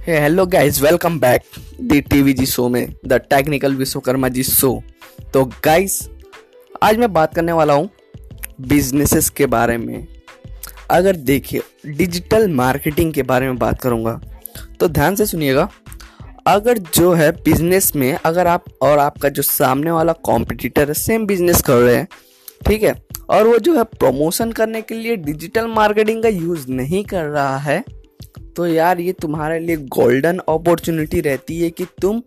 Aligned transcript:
Hello 0.00 0.44
guys 0.46 0.80
welcome 0.82 1.18
back 1.20 1.42
the 1.80 2.00
TV 2.00 2.32
ji 2.32 2.44
show 2.46 2.68
में 2.68 2.94
the 3.06 3.12
technical 3.30 3.74
Vishwakarma 3.76 4.28
ji 4.28 4.42
show 4.42 4.70
तो 5.34 5.44
guys 5.64 5.98
आज 6.82 6.98
मैं 6.98 7.12
बात 7.12 7.34
करने 7.34 7.52
वाला 7.52 7.74
हूँ 7.74 7.88
बिजनेसेस 8.60 9.28
के 9.30 9.46
बारे 9.46 9.76
में। 9.78 10.06
अगर 10.90 11.16
देखिए 11.16 11.62
डिजिटल 11.88 12.48
मार्केटिंग 12.52 13.12
के 13.14 13.22
बारे 13.22 13.46
में 13.46 13.58
बात 13.58 13.80
करूँगा 13.82 14.18
तो 14.80 14.88
ध्यान 14.88 15.16
से 15.16 15.26
सुनिएगा। 15.26 15.68
अगर 16.46 16.78
जो 16.94 17.12
है 17.12 17.30
बिज़नेस 17.34 17.92
में, 17.96 18.12
अगर 18.14 18.46
आप 18.46 18.64
और 18.82 18.98
आपका 18.98 19.28
जो 19.28 19.42
सामने 19.42 19.90
वाला 19.90 20.12
कॉम्पिटिटर 20.24 20.88
है 20.88 20.94
सेम 20.94 21.26
बिज़नेस 21.26 21.62
कर 21.62 21.76
रहे 21.76 21.96
हैं, 21.96 22.08
ठीक 22.66 22.82
है? 22.82 23.00
और 23.30 23.46
वो 23.48 23.58
जो 23.58 23.76
है 23.76 23.84
प्रमोशन 23.84 24.52
करने 24.52 24.82
के 24.82 24.94
लिए 24.94 25.16
डिजिटल 25.18 25.66
मार्केटिंग 25.68 26.22
का 26.22 26.28
यूज़ 26.28 26.70
नहीं 26.70 27.04
कर 27.04 27.24
रहा 27.24 27.56
है 27.58 27.82
तो 28.56 28.66
यार 28.66 29.00
ये 29.00 29.12
तुम्हारे 29.12 29.58
लिए 29.58 29.76
गोल्डन 29.76 30.38
अपॉर्चुनिटी 30.38 31.20
रहती 31.20 31.60
है 31.60 31.70
कि 31.70 31.84
तुम 32.02 32.22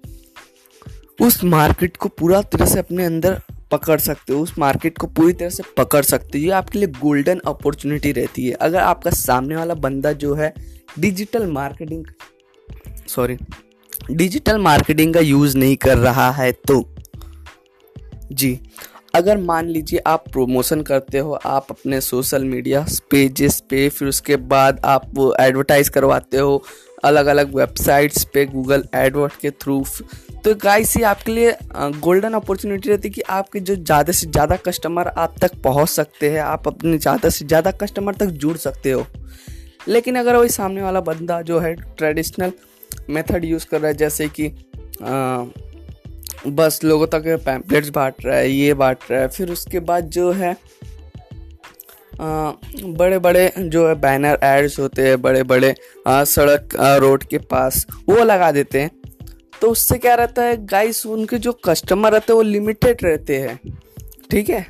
उस 1.21 1.43
मार्केट 1.43 1.97
को 1.97 2.09
पूरा 2.09 2.41
तरह 2.41 2.65
से 2.65 2.79
अपने 2.79 3.05
अंदर 3.05 3.41
पकड़ 3.71 3.99
सकते 3.99 4.33
हो, 4.33 4.39
उस 4.41 4.57
मार्केट 4.59 4.97
को 4.97 5.07
पूरी 5.07 5.33
तरह 5.33 5.49
से 5.49 5.63
पकड़ 5.77 6.01
सकते 6.03 6.37
हो। 6.37 6.43
ये 6.43 6.49
आपके 6.51 6.79
लिए 6.79 6.87
गोल्डन 7.01 7.41
अपॉर्चुनिटी 7.45 8.11
रहती 8.11 8.45
है। 8.45 8.53
अगर 8.53 8.79
आपका 8.79 9.11
सामने 9.11 9.55
वाला 9.55 9.73
बंदा 9.75 10.11
जो 10.13 10.33
है 10.35 10.53
digital 10.99 11.45
marketing 11.51 12.05
sorry 13.07 13.37
digital 14.11 14.57
marketing 14.57 15.13
का 15.13 15.19
यूज़ 15.19 15.57
नहीं 15.57 15.75
कर 15.77 15.97
रहा 15.97 16.29
है 16.31 16.51
तो 16.67 16.83
जी। 18.31 18.59
अगर 19.15 19.37
मान 19.37 19.67
लीजिए 19.67 19.99
आप 20.07 20.23
प्रमोशन 20.29 20.81
करते 20.81 21.17
हो 21.17 21.33
आप 21.45 21.67
अपने 21.69 21.99
सोशल 22.01 22.43
मीडिया 22.43 22.85
पेजेस 23.11 23.59
पे 23.69 23.89
फिर 23.89 24.07
उसके 24.07 24.35
बाद 24.35 24.79
आप 24.85 25.05
वो 25.13 25.35
एडवर्टाइज 25.39 25.89
करवाते 25.89 26.37
हो 26.37 26.63
अलग 27.03 27.25
अलग 27.25 27.53
वेबसाइट्स 27.55 28.23
पे 28.23 28.45
गूगल 28.45 28.83
एडवर्ट 28.95 29.33
के 29.41 29.51
थ्रू 29.51 29.83
तो 30.45 30.55
गाइस 30.55 30.97
ये 30.97 31.03
आपके 31.03 31.31
लिए 31.31 31.55
गोल्डन 31.75 32.33
अपॉर्चुनिटी 32.33 32.89
रहती 32.89 33.07
है 33.07 33.13
कि 33.13 33.21
आपके 33.21 33.59
जो 33.59 33.75
ज़्यादा 33.75 34.13
से 34.13 34.27
ज़्यादा 34.27 34.55
कस्टमर 34.55 35.07
आप 35.07 35.35
तक 35.41 35.61
पहुँच 35.63 35.89
सकते 35.89 36.29
हैं 36.29 36.39
आप 36.39 36.67
अपने 36.67 36.97
ज़्यादा 36.97 37.29
से 37.29 37.45
ज़्यादा 37.45 37.71
कस्टमर 37.71 38.15
तक 38.15 38.25
जुड़ 38.25 38.57
सकते 38.57 38.91
हो। 38.91 39.05
लेकिन 39.87 40.15
अगर 40.15 40.35
वही 40.35 40.49
सामने 40.49 40.81
वाला 40.81 40.99
बंदा 41.01 41.41
जो 41.41 41.59
है 41.59 41.75
ट्रेडिशनल 41.75 42.51
मेथड 43.09 43.45
यूज़ 43.45 43.65
कर 43.71 43.81
रहा 43.81 43.87
है 43.87 43.97
जैसे 43.97 44.27
कि 44.27 44.47
आ, 45.03 45.45
बस 46.47 46.79
लोगों 46.83 47.07
तक 47.07 47.23
पैम्पलेट्स 47.45 47.89
बांट 47.89 48.13
रहा 48.25 48.37
है 48.37 48.49
ये 48.51 48.73
बांट 48.73 48.97
रहा 49.11 49.21
है। 49.21 49.27
फिर 49.27 49.51
उसके 49.51 49.79
बाद 49.79 50.09
जो 50.09 50.31
है 50.31 50.57
आ, 52.21 52.51
बड़े 52.83 53.19
बड़े 53.19 53.53
जो 53.59 53.87
है 53.87 53.95
बैनर 53.95 54.39
एड्स 54.43 54.79
होते 54.79 55.07
हैं 55.07 55.21
बड़े 55.21 55.43
बड़े 55.43 55.75
आ, 56.07 56.23
सड़क 56.23 56.75
आ, 56.75 56.95
रोड 56.95 57.23
के 57.23 57.37
पास 57.37 57.85
वो 58.09 58.15
लगा 58.15 58.51
देते 58.51 58.81
हैं। 58.81 58.91
तो 59.61 59.69
उससे 59.69 59.97
क्या 59.97 60.15
रहता 60.15 60.43
है 60.43 60.65
गाइस 60.65 61.05
उनके 61.05 61.37
जो 61.37 61.51
कस्टमर 61.65 62.11
रहते 62.11 62.33
हैं 62.33 62.35
वो 62.35 62.41
लिमिटेड 62.41 62.97
रहते 63.03 63.37
हैं। 63.37 63.59
ठीक 64.31 64.49
है? 64.49 64.65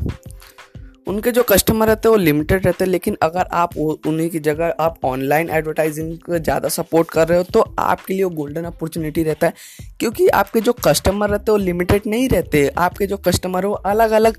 उनके 1.08 1.32
जो 1.32 1.44
कस्टमर 1.44 1.88
रहते 1.88 2.08
हैं, 2.08 2.12
वो 2.12 2.18
लिमिटेड 2.18 2.66
रहते 2.66 2.84
हैं, 2.84 2.92
लेकिन 2.92 3.18
अगर 3.24 3.48
आप 3.54 3.78
उन्हीं 3.78 4.30
की 4.30 4.40
जगह 4.40 4.74
आप 4.80 5.00
ऑनलाइन 5.06 5.50
एडवर्टाइजिंग 5.50 6.18
को 6.20 6.38
ज़्यादा 6.40 6.70
सपोर्ट 6.70 7.10
कर 7.10 7.28
रहे 7.28 7.38
हो 7.38 7.44
तो 7.44 7.66
आपके 7.80 8.14
लिए 8.14 8.24
वो 8.24 8.30
गोल्डन 8.32 8.64
अपॉर्चुनिटी 8.66 9.24
रहता 9.24 9.48
है। 9.48 9.54
क्योंकि 10.00 10.28
आपके 10.30 10.62
जो 10.62 10.74
कस्टमर 10.86 11.30
रहते 11.30 11.52
हैं, 11.52 11.58
वो 11.60 11.66
लिमिटेड 11.66 12.02
नहीं 12.08 12.30
रहते। 12.30 12.68
आपके 12.70 13.08
जो 13.08 13.18
कस्टमर 13.20 13.66
वो 13.66 13.74
अलग 13.74 14.12
अलग 14.12 14.38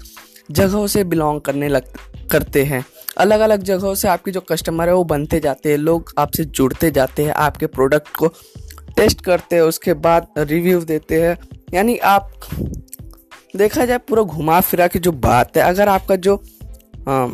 जगहों 0.51 0.87
से 0.87 1.05
बिलोंग 1.05 1.41
करने 1.41 1.69
लग, 1.69 1.85
करते 2.31 2.65
हैं। 2.65 2.85
अलग 3.19 3.41
अलग 3.41 3.63
जगहों 3.63 3.95
से 3.95 4.09
आपके 4.09 4.31
जो 4.31 4.41
कस्टमर 4.43 4.89
है, 4.89 4.95
वो 4.95 5.05
बनते 5.05 5.41
जाते 5.41 5.71
हैं। 5.71 5.79
लोग 5.79 6.13
आपसे 6.19 6.45
जुड़ते 6.45 6.91
जाते 6.91 7.25
हैं, 7.25 7.33
आपके 7.33 7.67
प्रोडक्ट 7.69 8.17
को 8.17 8.29
टेस्ट 8.97 9.21
करते 9.21 9.57
हैं, 9.57 9.63
उसके 9.65 9.95
बाद 9.95 10.27
रिव्यू 10.39 10.81
देते 10.83 11.21
हैं। 11.23 11.37
यानी 11.75 11.97
आप 11.99 12.31
देखा 13.57 13.85
जाए 13.85 13.99
पूरा 13.99 14.23
घुमा 14.23 14.61
फिरा 14.61 14.87
के 14.87 14.99
जो 14.99 15.13
बात 15.13 15.57
है 15.57 15.63
अगर 15.63 15.89
आपका 15.89 16.17
जो 16.17 16.37
आ, 17.09 17.29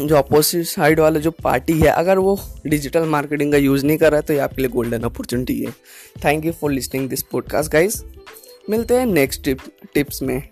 जो 0.00 0.16
अपोजिट 0.16 0.64
साइड 0.66 1.00
वाला 1.00 1.20
जो 1.20 1.30
पार्टी 1.30 1.78
है 1.80 1.88
अगर 1.88 2.18
वो 2.18 2.38
डिजिटल 2.66 3.04
मार्केटिंग 3.08 3.52
का 3.52 3.58
यूज़ 3.58 3.84
नहीं 3.86 3.98
कर 3.98 4.10
रहा 4.10 4.20
है 4.20 4.26
तो 4.26 4.32
ये 4.32 4.38
आपके 4.38 4.62
लिए 4.62 4.70
गोल्डन 4.70 5.02
अपॉर्चुनिटी 5.02 5.60
है। 5.60 5.70
Thank 6.24 6.44
you 6.44 6.52
for 6.52 6.72
listening 6.72 7.08
this 7.08 7.22
podcast 7.22 7.72
guys 7.72 8.02
मिलते 8.70 8.94
हैं 8.94 9.06
नेक्स्ट 9.06 9.44
टिप 9.44 9.58
टिप्स 9.94 10.22
में। 10.22 10.42